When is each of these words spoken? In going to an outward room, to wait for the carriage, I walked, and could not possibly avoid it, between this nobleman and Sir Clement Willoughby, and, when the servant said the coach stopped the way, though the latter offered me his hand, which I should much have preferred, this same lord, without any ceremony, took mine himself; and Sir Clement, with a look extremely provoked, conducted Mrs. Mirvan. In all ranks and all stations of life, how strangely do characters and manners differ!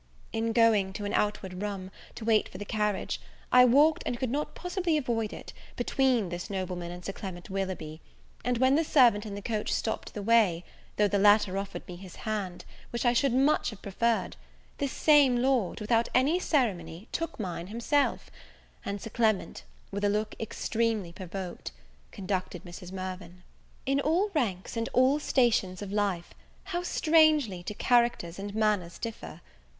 In 0.33 0.51
going 0.51 0.93
to 0.93 1.05
an 1.05 1.13
outward 1.13 1.61
room, 1.61 1.91
to 2.15 2.25
wait 2.25 2.49
for 2.49 2.57
the 2.57 2.65
carriage, 2.65 3.21
I 3.51 3.65
walked, 3.65 4.01
and 4.03 4.17
could 4.17 4.31
not 4.31 4.55
possibly 4.55 4.97
avoid 4.97 5.31
it, 5.31 5.53
between 5.75 6.29
this 6.29 6.49
nobleman 6.49 6.89
and 6.91 7.05
Sir 7.05 7.13
Clement 7.13 7.51
Willoughby, 7.51 8.01
and, 8.43 8.57
when 8.57 8.73
the 8.73 8.83
servant 8.83 9.25
said 9.25 9.37
the 9.37 9.43
coach 9.43 9.71
stopped 9.71 10.15
the 10.15 10.23
way, 10.23 10.63
though 10.97 11.07
the 11.07 11.19
latter 11.19 11.55
offered 11.55 11.87
me 11.87 11.97
his 11.97 12.15
hand, 12.15 12.65
which 12.89 13.05
I 13.05 13.13
should 13.13 13.31
much 13.31 13.69
have 13.69 13.83
preferred, 13.83 14.37
this 14.79 14.91
same 14.91 15.35
lord, 15.37 15.79
without 15.79 16.09
any 16.15 16.39
ceremony, 16.39 17.07
took 17.11 17.39
mine 17.39 17.67
himself; 17.67 18.31
and 18.83 18.99
Sir 18.99 19.11
Clement, 19.11 19.65
with 19.91 20.03
a 20.03 20.09
look 20.09 20.33
extremely 20.39 21.11
provoked, 21.13 21.73
conducted 22.11 22.63
Mrs. 22.63 22.91
Mirvan. 22.91 23.43
In 23.85 23.99
all 23.99 24.31
ranks 24.33 24.75
and 24.75 24.89
all 24.93 25.19
stations 25.19 25.83
of 25.83 25.91
life, 25.91 26.33
how 26.63 26.81
strangely 26.81 27.61
do 27.61 27.75
characters 27.75 28.39
and 28.39 28.55
manners 28.55 28.97
differ! 28.97 29.41